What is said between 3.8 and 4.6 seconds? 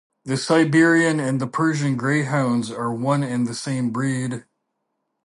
breed.